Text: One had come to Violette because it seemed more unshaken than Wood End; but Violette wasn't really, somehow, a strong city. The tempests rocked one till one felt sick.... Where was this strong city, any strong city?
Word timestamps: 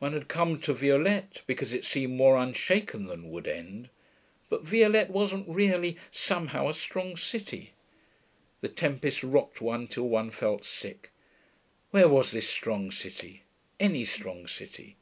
One 0.00 0.12
had 0.12 0.28
come 0.28 0.60
to 0.60 0.74
Violette 0.74 1.40
because 1.46 1.72
it 1.72 1.86
seemed 1.86 2.12
more 2.14 2.36
unshaken 2.36 3.06
than 3.06 3.30
Wood 3.30 3.46
End; 3.48 3.88
but 4.50 4.64
Violette 4.64 5.08
wasn't 5.08 5.48
really, 5.48 5.96
somehow, 6.10 6.68
a 6.68 6.74
strong 6.74 7.16
city. 7.16 7.72
The 8.60 8.68
tempests 8.68 9.24
rocked 9.24 9.62
one 9.62 9.86
till 9.88 10.10
one 10.10 10.30
felt 10.30 10.66
sick.... 10.66 11.10
Where 11.90 12.06
was 12.06 12.32
this 12.32 12.50
strong 12.50 12.90
city, 12.90 13.44
any 13.80 14.04
strong 14.04 14.46
city? 14.46 14.96